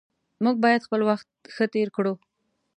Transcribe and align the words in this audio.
موږ 0.43 0.55
باید 0.63 0.85
خپل 0.87 1.01
وخت 1.09 1.27
ښه 1.53 1.65
تیر 1.73 1.87
کړو 1.95 2.13